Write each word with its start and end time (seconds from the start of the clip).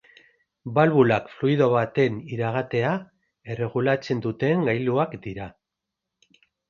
Balbulak 0.77 1.27
fluido 1.33 1.67
baten 1.73 2.17
iragatea 2.37 2.93
erregulatzen 3.57 4.25
duten 4.25 4.65
gailuak 4.71 5.15
dira. 5.27 5.51